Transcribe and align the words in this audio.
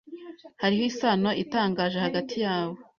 Hariho 0.61 0.83
isano 0.91 1.29
itangaje 1.43 1.97
hagati 2.05 2.35
yabo. 2.45 2.75